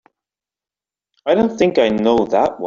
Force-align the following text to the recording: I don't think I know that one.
I 1.27 1.35
don't 1.35 1.55
think 1.59 1.77
I 1.77 1.89
know 1.89 2.25
that 2.25 2.53
one. 2.53 2.59